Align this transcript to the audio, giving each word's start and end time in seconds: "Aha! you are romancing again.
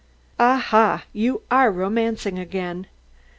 "Aha! 0.39 1.03
you 1.13 1.43
are 1.51 1.69
romancing 1.71 2.39
again. 2.39 2.87